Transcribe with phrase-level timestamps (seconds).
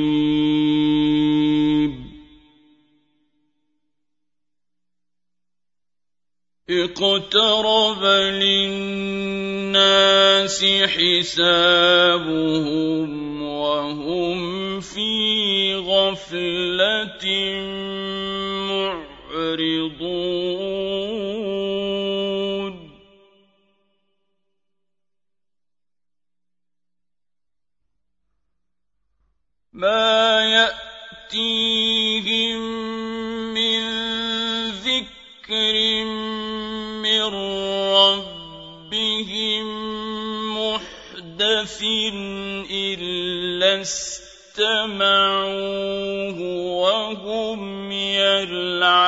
[6.69, 8.03] اقترب
[8.33, 9.85] للناس
[10.85, 12.61] حسابهم
[13.41, 17.25] وهم في غفلة
[18.69, 20.88] معرضون.
[29.79, 30.43] ما
[31.31, 32.59] ياتيهم
[33.53, 33.81] من
[34.69, 35.75] ذكر
[36.99, 37.23] من
[37.95, 39.65] ربهم
[40.57, 41.79] محدث
[42.71, 45.19] الا استمعوه
[46.81, 48.99] وهم يلعبون.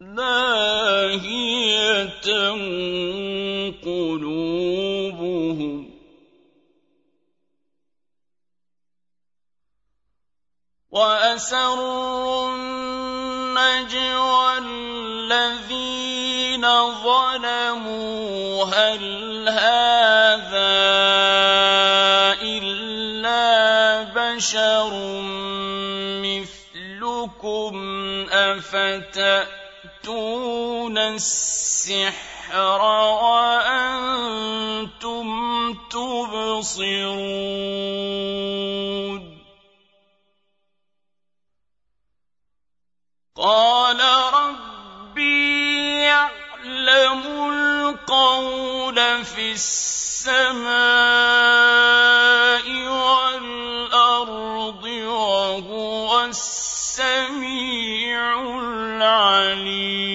[0.00, 1.66] لاهيه
[3.86, 5.74] قلوبهم.
[10.90, 16.66] وأسروا النجوى الذين
[17.04, 20.76] ظلموا هل هذا
[22.42, 24.90] إلا بشر
[26.22, 27.74] مثلكم؟
[28.30, 29.78] أفتأتون
[30.98, 34.06] السحر؟ وأنتم
[35.74, 37.16] تبصرون.
[43.36, 44.00] قال
[44.34, 47.22] ربي يعلم
[47.52, 50.66] القول في السماء
[52.88, 57.40] والأرض وهو السميع
[58.58, 60.05] العليم.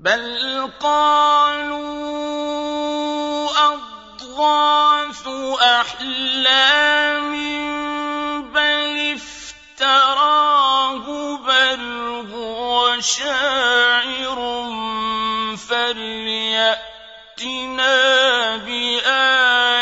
[0.00, 1.80] بل قالوا
[3.72, 5.26] اضغاث
[5.60, 7.32] احلام
[8.52, 9.12] بل
[9.80, 11.04] افتراه
[11.36, 11.84] بل
[12.32, 14.38] هو شاعر
[15.68, 16.86] فلياتنا
[18.56, 19.79] بايه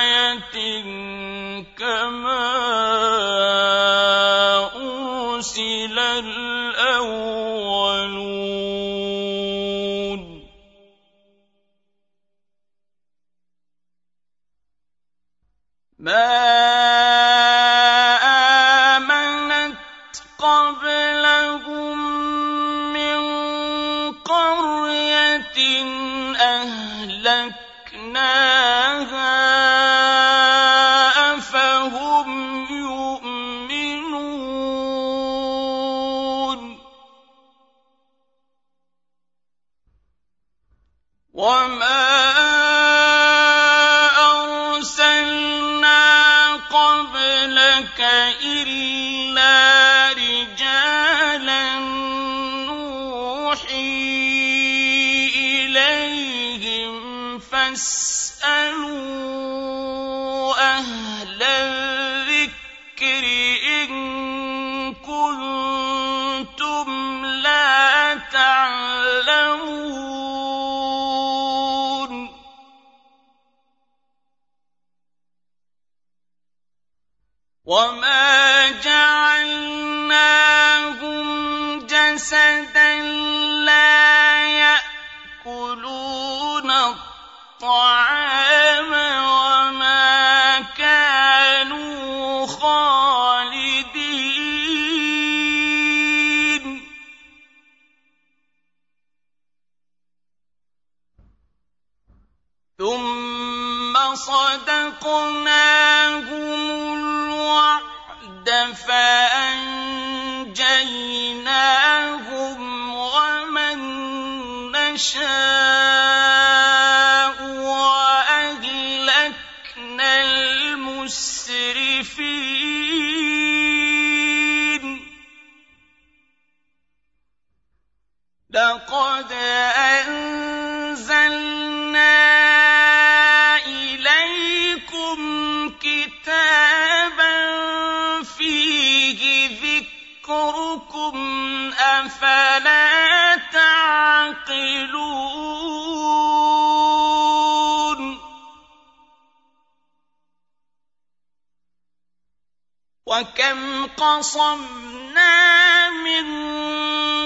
[153.19, 156.26] وكم قصمنا من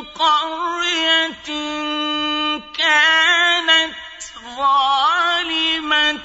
[0.02, 1.48] قرية
[2.78, 3.94] كانت
[4.56, 6.18] ظالمة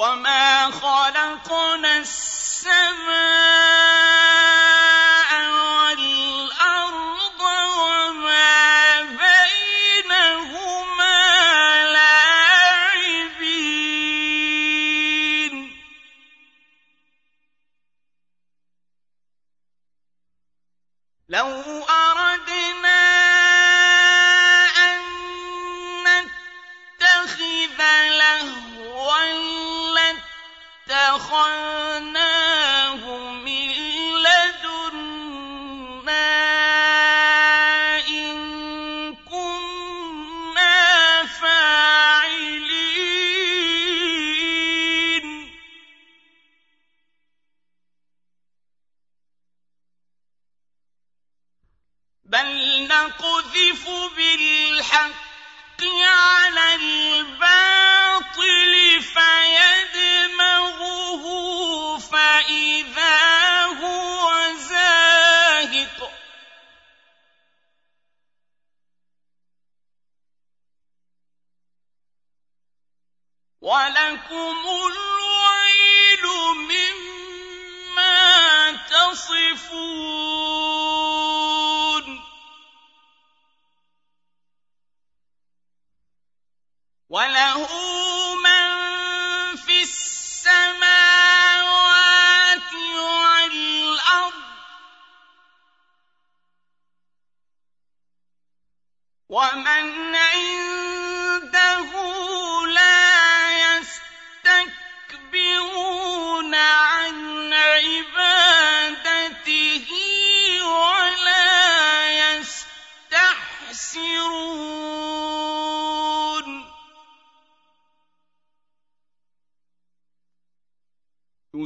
[0.00, 3.29] وما خلقنا السماء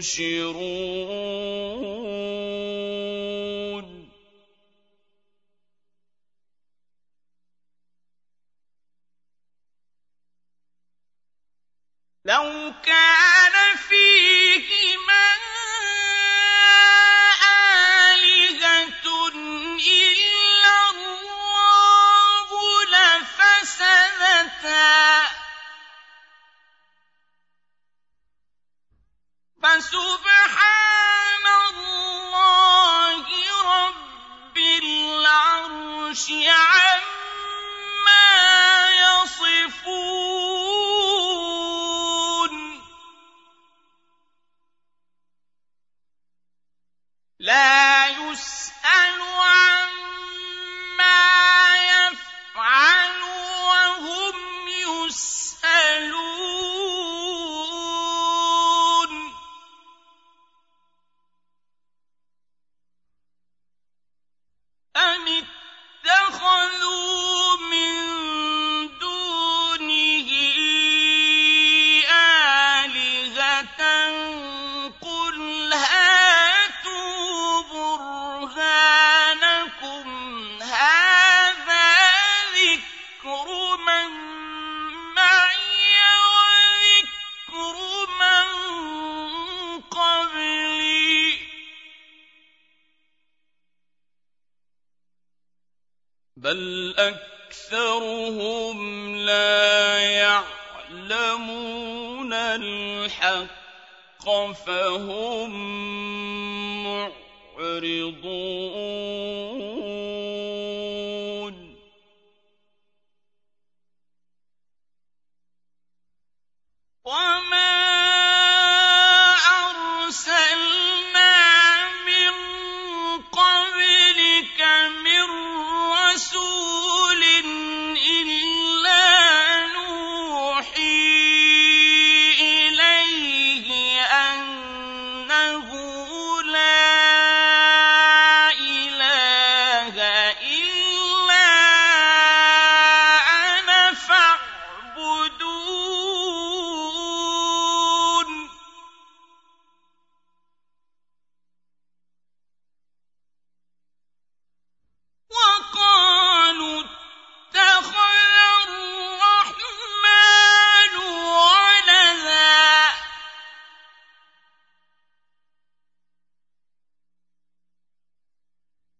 [0.00, 1.09] ينشرون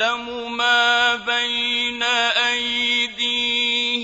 [0.00, 2.02] يعلم ما بين
[2.52, 3.94] أيديهم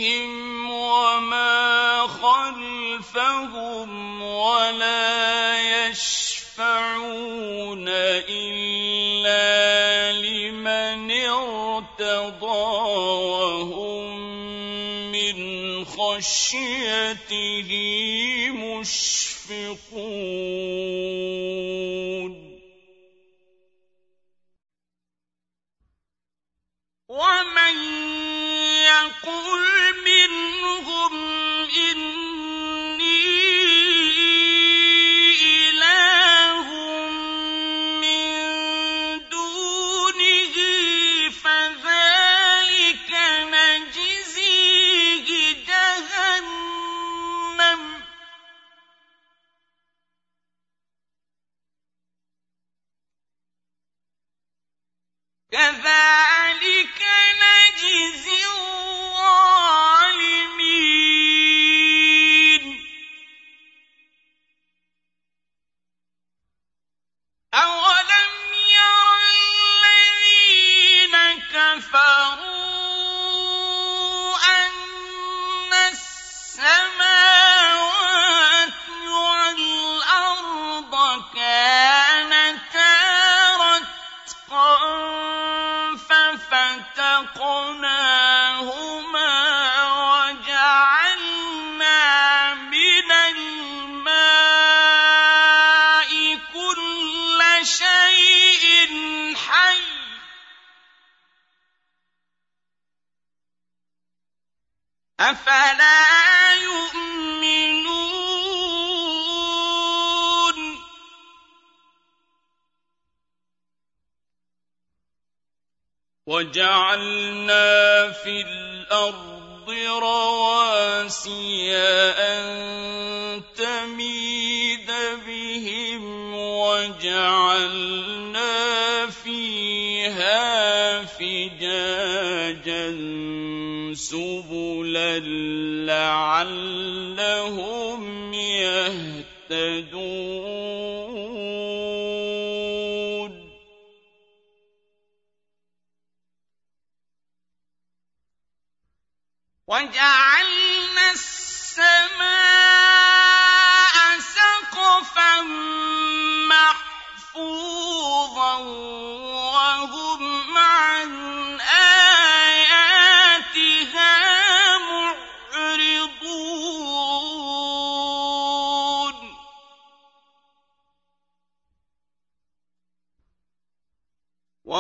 [0.71, 3.91] وما خلفهم
[4.23, 7.09] ولا يشفعون
[8.29, 9.43] إلا
[10.13, 12.47] لمن ارتضى
[13.29, 14.17] وهم
[15.13, 17.71] من خشيته
[18.55, 19.73] مشفقون.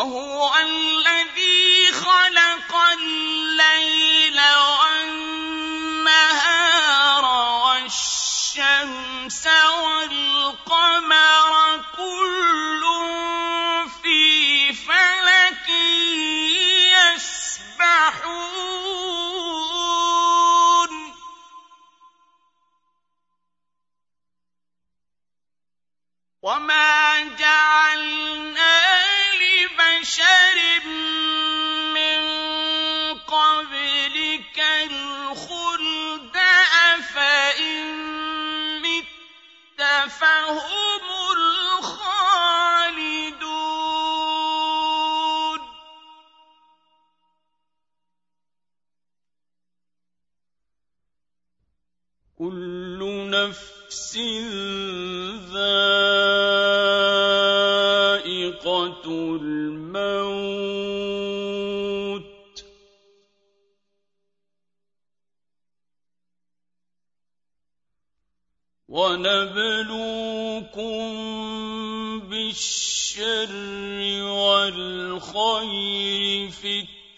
[0.02, 0.51] وهو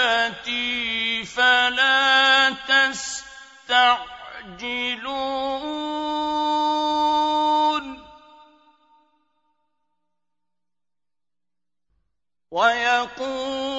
[1.25, 4.01] فلا تستعجلون.
[12.51, 13.70] ويقولون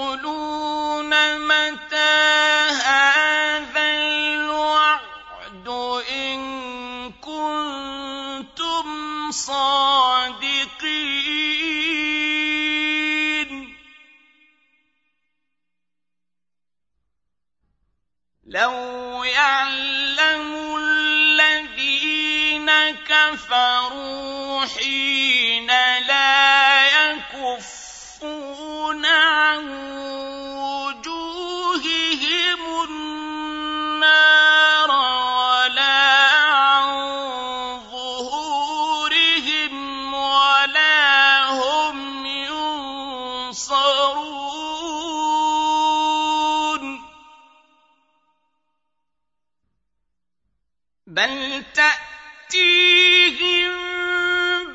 [51.12, 52.12] بل تأتي
[52.52, 53.72] تأتيهم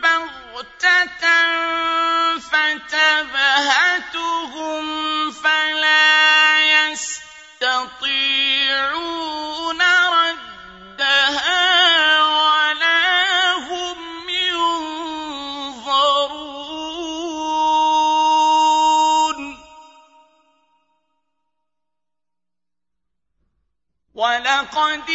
[0.01, 1.25] بغتة
[2.39, 4.01] فتبهتهم
[5.31, 7.91] فلا يستطيعون
[10.09, 11.63] ردها
[12.23, 14.97] ولا هم ينظرون
[24.13, 25.09] ولقد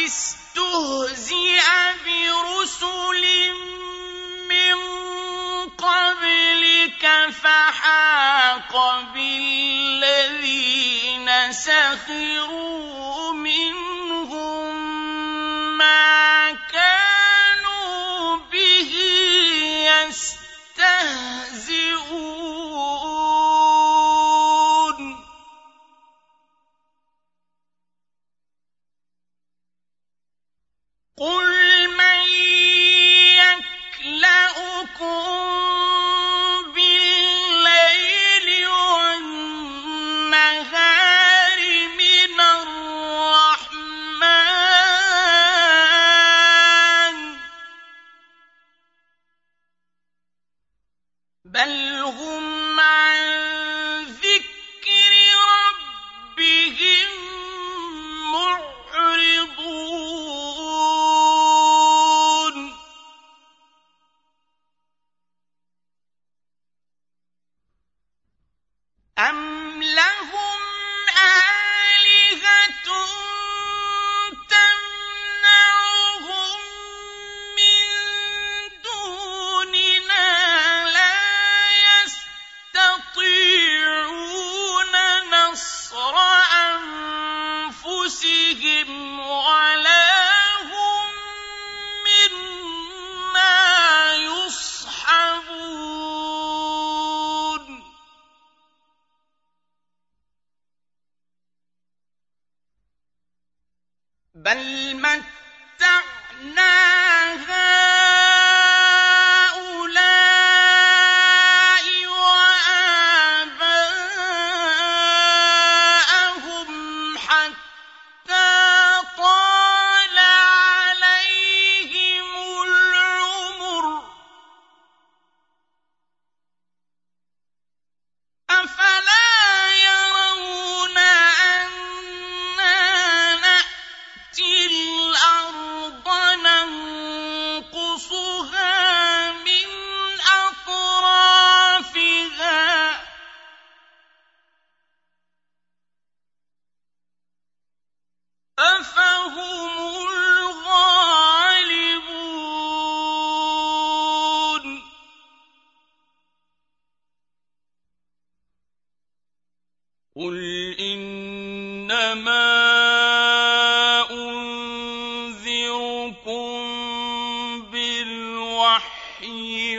[69.18, 69.61] أَمَّا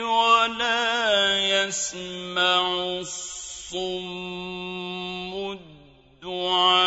[0.00, 2.62] ولا يسمع
[3.00, 3.74] الصم
[6.22, 6.84] الدعاء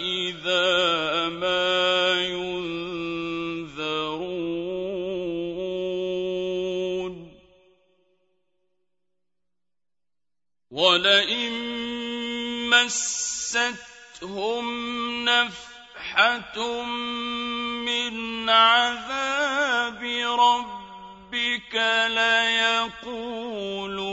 [0.00, 2.70] إذا ما ينذرون.
[10.70, 11.52] ولئن
[12.70, 14.66] مستهم
[15.24, 16.56] نفحة
[18.50, 20.02] عذاب
[20.40, 21.74] ربك
[22.08, 24.09] ليقولون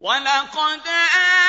[0.00, 1.47] ولقد آه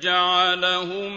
[0.00, 1.09] فجعلهم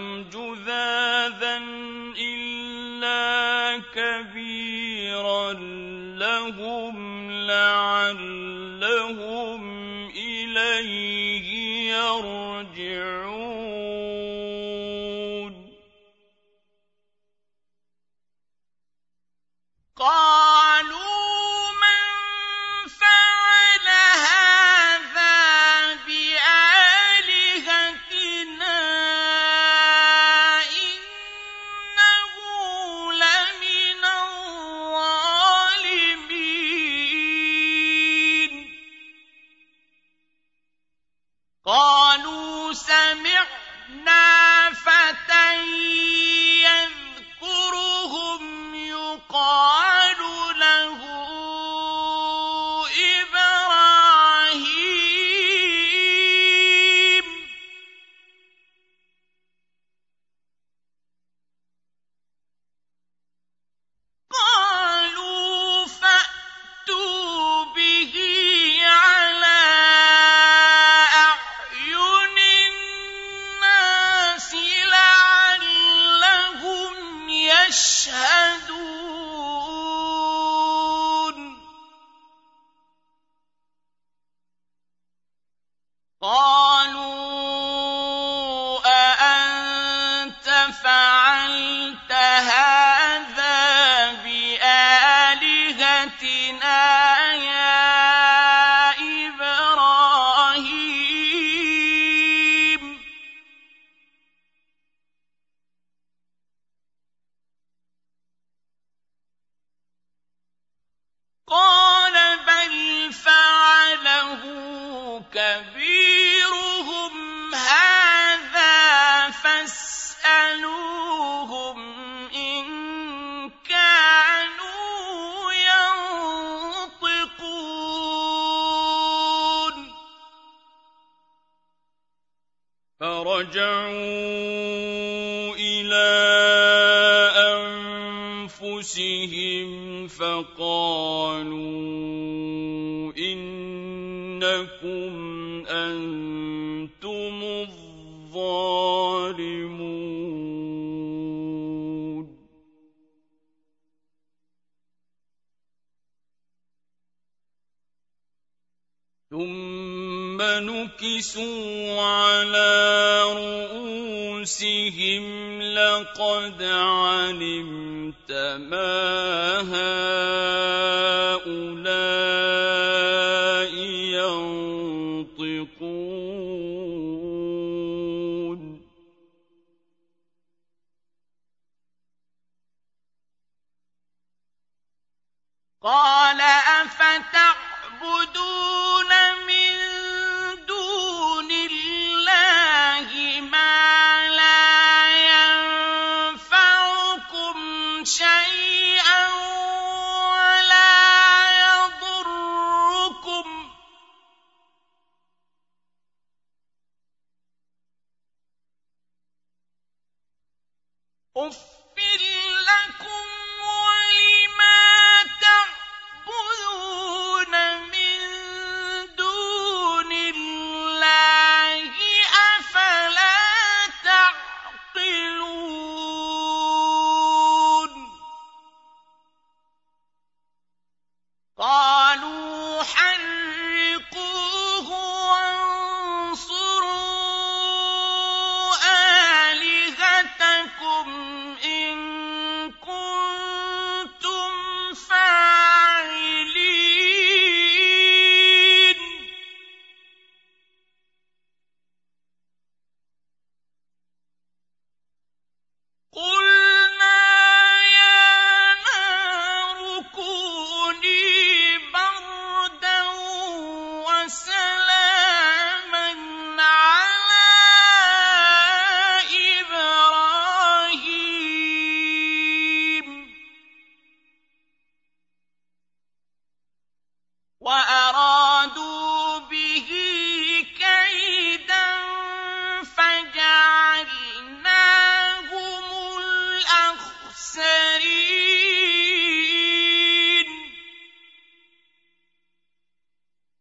[185.83, 186.22] قَالَ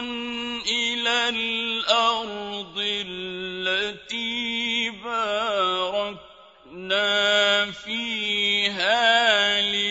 [0.68, 6.20] إِلَى الْأَرْضِ الَّتِي بَارَكْنَا
[7.70, 9.89] فِيهَا لِلْعَالَمِينَ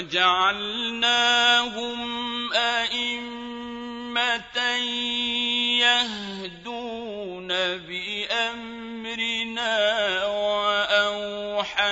[0.00, 2.00] وَجَعَلْنَاهُمْ
[2.52, 4.58] أَئِمَّةً
[5.84, 7.48] يَهْدُونَ
[7.84, 9.76] بِأَمْرِنَا
[10.24, 11.84] وَأَوْحَيْنَا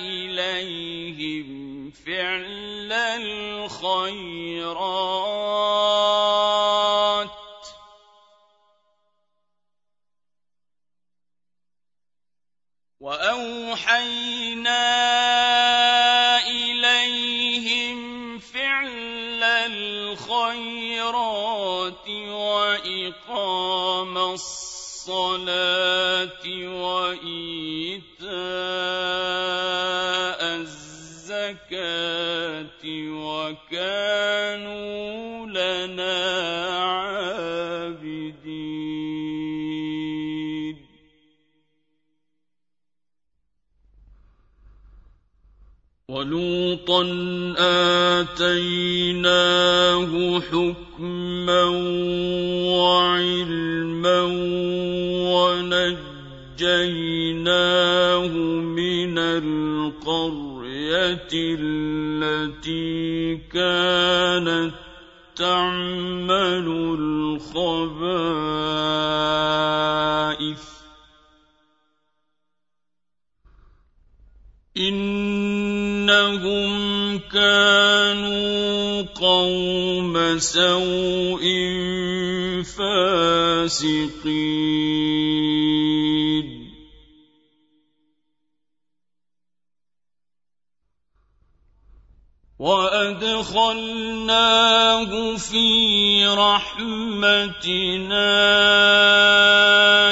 [0.00, 1.46] إِلَيْهِمْ
[1.90, 4.95] فِعْلَ الْخَيْرَاتِ
[23.26, 25.14] وَإِقَامَ الصَّلَاةِ
[26.82, 28.30] وَإِيتَاءَ
[30.62, 31.66] الزَّكَاةِ
[33.26, 34.66] وَكَانُوا
[35.46, 36.18] لَنَا
[36.86, 38.06] عَابِدِينَ.
[46.08, 47.02] وَلُوطًا
[48.22, 49.30] آتَيْنَاهُ
[50.40, 51.85] حُكْمًا
[60.86, 61.28] القرية
[61.60, 64.74] التي كانت
[65.36, 66.66] تعمل
[66.98, 67.86] الخبائث
[74.76, 76.68] إنهم
[77.18, 81.44] كانوا قوم سوء
[82.62, 84.16] فاسقين
[92.66, 94.26] وأدخلناه
[95.36, 97.38] في رحمتنا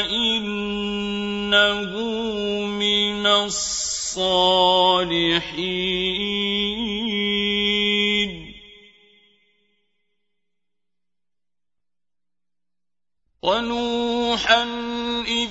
[0.07, 1.91] إنه
[2.79, 4.55] من الصالحين.
[13.43, 14.63] ونوحا
[15.27, 15.51] اذ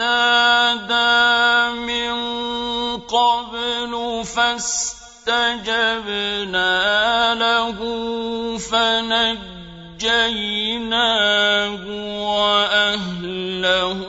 [0.00, 2.16] نادى من
[3.04, 3.92] قبل
[4.24, 4.97] فاستقام
[5.28, 6.72] فاستجبنا
[7.34, 7.78] له
[8.58, 10.02] فنجيناه
[12.32, 14.00] وأهله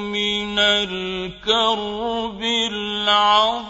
[0.00, 2.42] من الكرب
[2.72, 3.68] العظيم.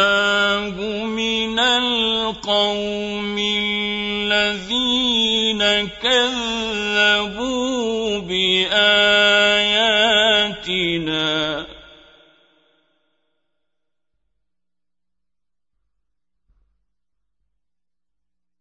[1.05, 5.10] من القوم الذين
[6.03, 7.51] كذبوا
[8.19, 9.21] بآياتنا.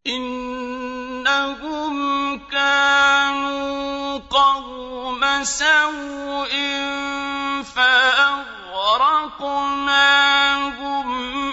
[0.07, 1.95] إنهم
[2.39, 6.51] كانوا قوم سوء
[7.63, 8.65] فأغرقناهم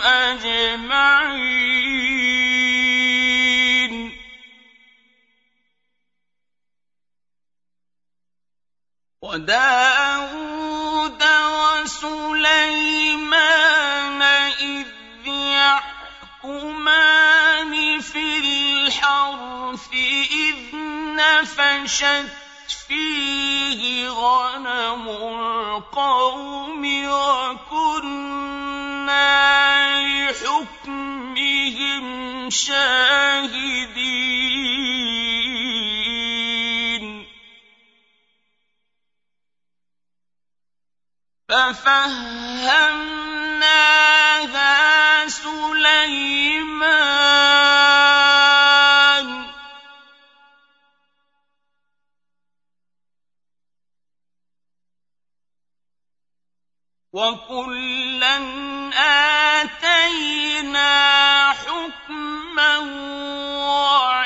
[0.03, 1.65] أجمعين.
[9.37, 11.22] وداود
[11.84, 12.62] وسليمان
[14.61, 14.87] إذ
[16.43, 16.82] يحكمان
[18.01, 19.93] في الحرث
[20.30, 20.57] إذ
[21.16, 22.28] نفشت
[22.89, 28.07] فيه غنم القوم وكنا
[30.30, 32.07] لحكمهم
[32.51, 34.37] شاهدين.
[41.49, 43.18] ففهمناها
[45.28, 46.66] سليمان.
[57.12, 58.36] وكلا
[59.62, 60.92] آتينا
[61.53, 62.78] حكما
[63.59, 64.25] وعلما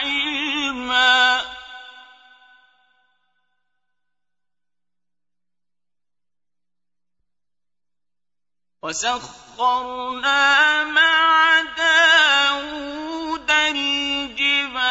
[8.83, 14.91] وسخرنا مع داود الجبال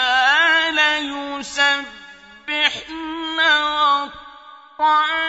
[1.39, 5.28] يسبحن والطير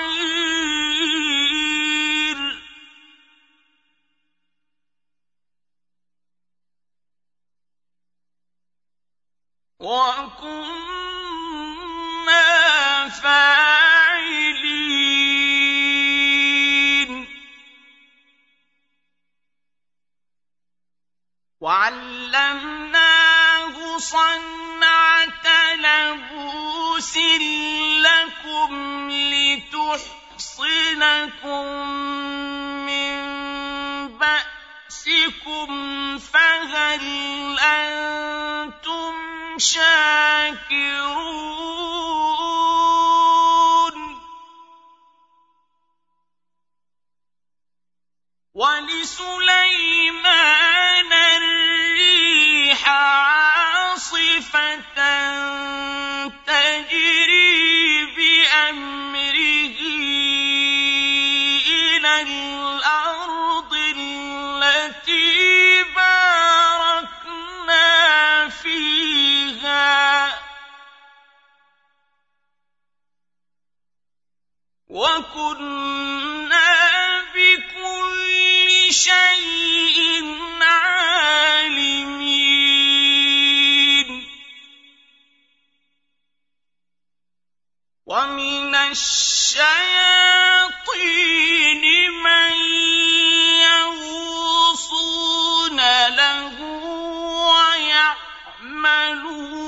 [98.79, 99.58] ويعملون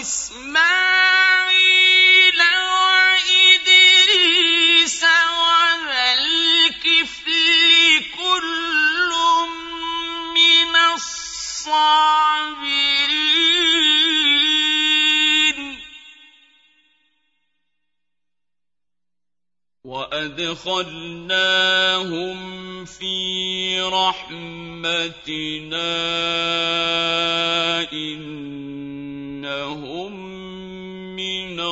[0.00, 1.60] وإسماعيل
[3.60, 9.10] وإدريس وذا الكفل كل
[10.34, 11.20] من الصابرين
[19.84, 20.80] وأدخلناهم
[22.84, 24.40] في رحمتنا
[27.92, 28.49] إن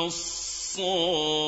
[0.09, 1.47] الصالحين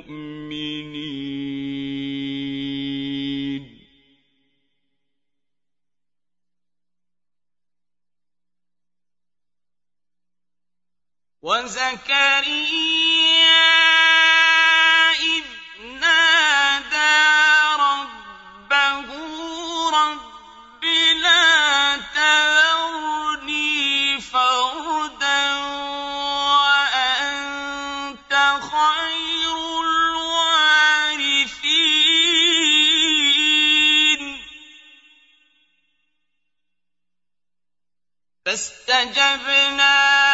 [11.41, 12.61] وزكريا
[15.11, 15.43] إذ
[15.81, 17.21] نادى
[17.81, 19.09] ربه
[19.89, 20.83] رب
[21.23, 21.95] لا
[24.19, 25.55] فردا
[26.61, 30.61] وأنت خير الوارثين.
[38.45, 40.30] فاستجبنا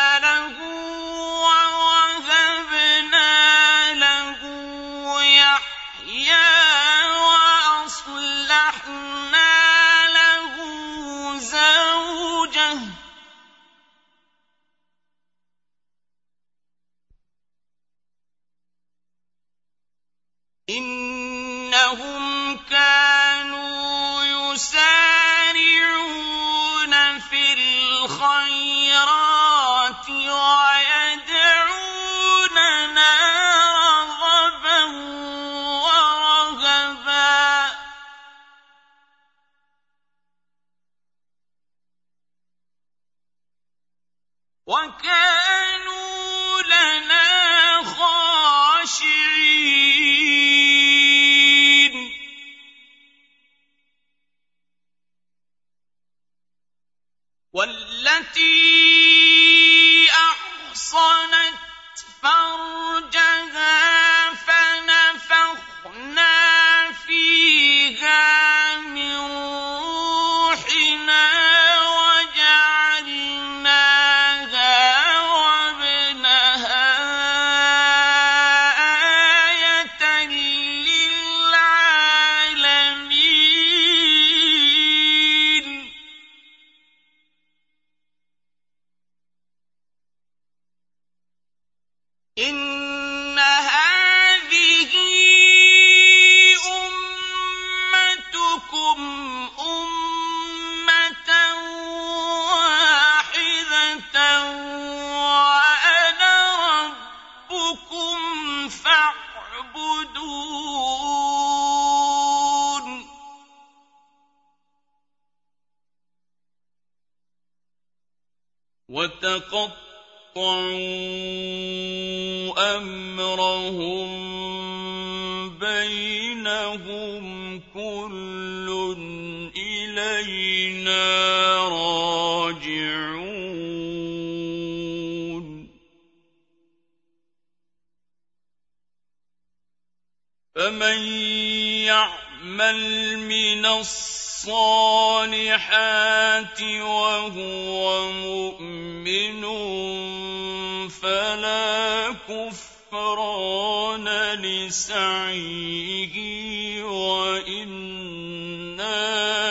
[155.47, 157.67] لِسَعْيِهِ وَإِنَّا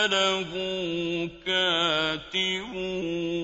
[0.06, 0.50] لَهُ
[1.46, 3.35] كَاتِبُونَ.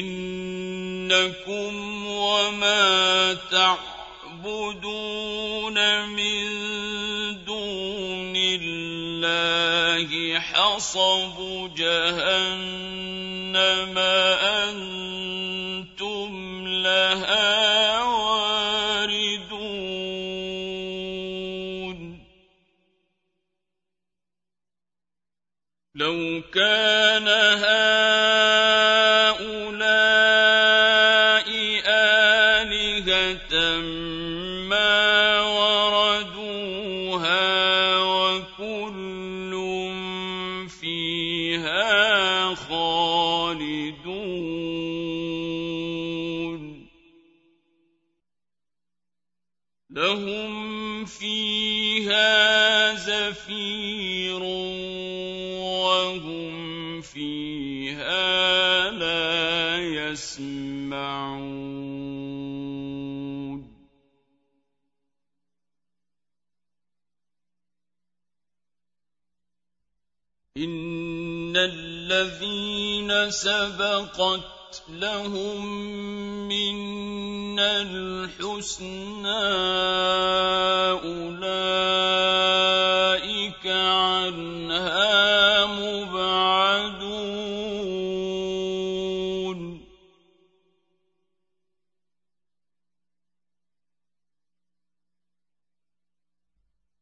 [0.00, 1.72] إِنَّكُمْ
[2.06, 4.88] وَمَا تَعْبُدُونَ
[6.08, 6.44] مِن
[7.44, 11.36] دُونِ اللَّهِ حَصَبُ
[11.76, 12.78] جَهَنَّمَ
[14.68, 16.30] أَنتُمْ
[16.68, 19.42] لَهَا وَارِدُونَ.
[25.94, 27.71] لَوْ كَانَ هَٰؤُلَاءِ
[72.22, 75.66] الَّذِينَ سَبَقَتْ لَهُم
[76.48, 79.28] مِّنَّا الْحُسْنَىٰ
[81.02, 81.91] أُولَٰئِكَ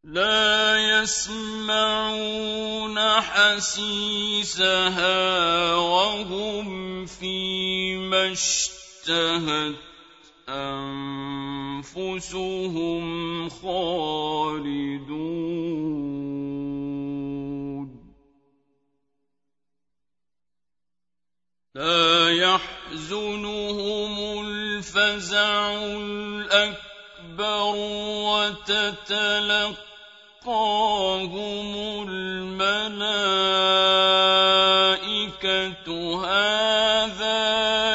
[0.05, 4.65] لَا يَسْمَعُونَ حَسِيسَهَا
[5.77, 9.77] ۖ وَهُمْ فِي مَا اشْتَهَتْ
[10.49, 11.85] أَنفُسُهُمْ
[13.49, 15.11] خَالِدُونَ.
[21.75, 24.15] لَا يَحْزُنُهُمُ
[24.49, 26.81] الْفَزَعُ الْأَكْبَرُ
[30.41, 31.75] تلقاهم
[32.09, 32.61] الملائكة
[36.27, 37.41] هذا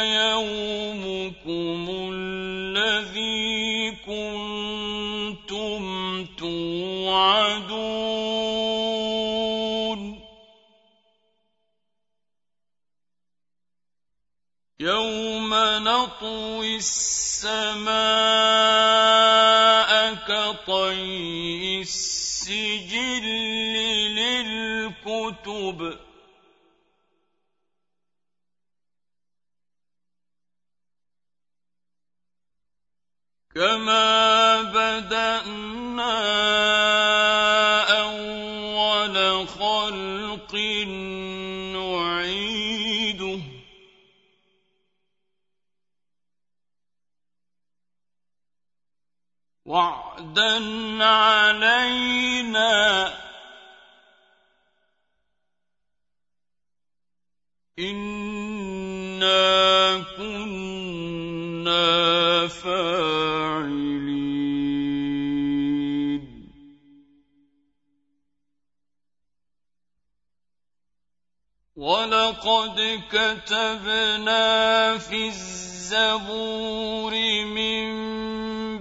[0.03, 1.81] يومكم
[2.13, 5.83] الذي كنتم
[6.25, 7.85] توعدون
[14.79, 15.49] يوم
[15.83, 18.05] نطوي السماء
[20.13, 21.54] كطي
[22.47, 23.25] السجل
[25.05, 25.99] للكتب.
[33.55, 36.05] كما بدأنا
[49.65, 53.13] وعدا علينا
[57.79, 59.45] إنا
[60.17, 61.85] كنا
[62.47, 63.85] فاعلين
[71.75, 77.13] ولقد كتبنا في الزبور
[77.45, 77.87] من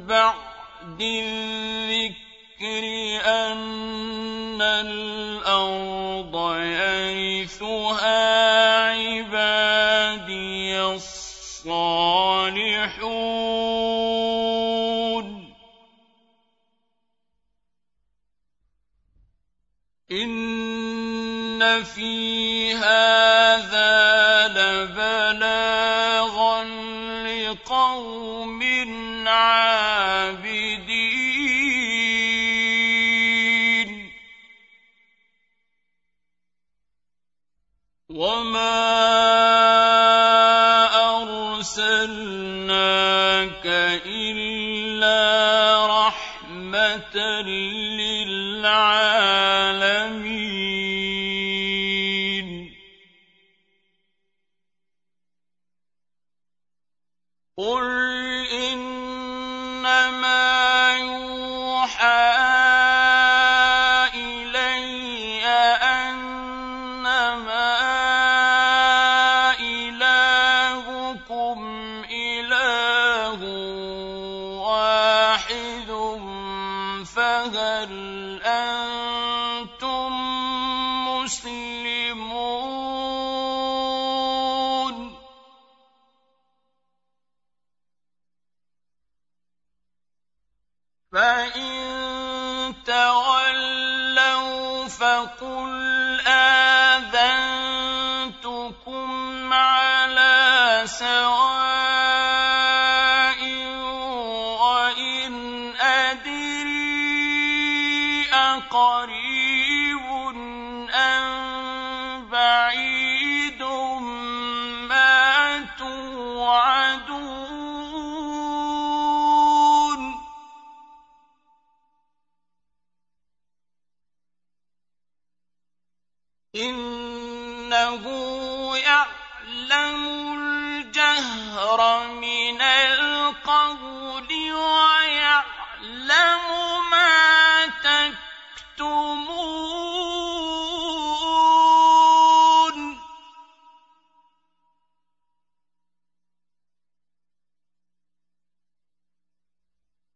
[0.06, 0.53] بعد
[1.00, 2.84] الذكر
[3.24, 8.20] أن الأرض يرثها
[8.90, 11.94] عبادي الصالحون.
[20.12, 22.74] إن في
[95.04, 96.53] فقل آذنتكم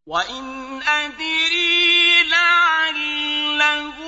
[0.08, 3.98] وإن أدري لعله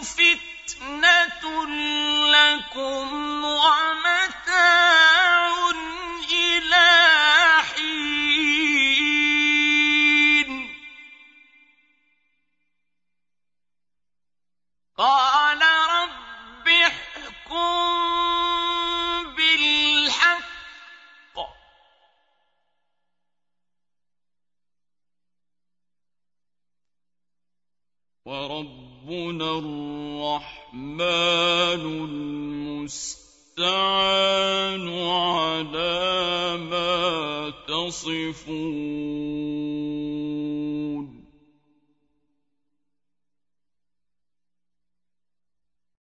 [0.00, 1.64] فتنة
[2.28, 3.29] لكم